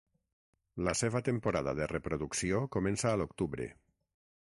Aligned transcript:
La 0.87 0.95
seva 1.01 1.21
temporada 1.27 1.75
de 1.81 1.89
reproducció 1.93 2.65
comença 2.79 3.11
a 3.11 3.17
l'octubre. 3.25 3.73